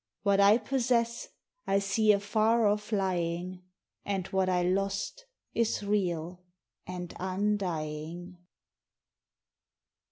What 0.23 0.39
I 0.39 0.57
possess 0.57 1.27
I 1.67 1.77
see 1.77 2.11
afar 2.11 2.65
off 2.65 2.91
lying, 2.91 3.61
And 4.03 4.25
what 4.29 4.49
I 4.49 4.63
lost 4.63 5.25
is 5.53 5.83
real 5.85 6.41
and 6.87 7.13
undying. 7.19 8.39